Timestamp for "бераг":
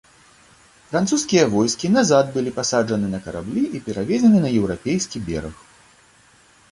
5.29-5.55